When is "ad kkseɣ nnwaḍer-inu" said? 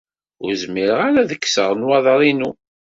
1.21-2.51